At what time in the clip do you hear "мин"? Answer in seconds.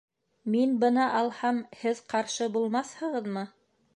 0.53-0.71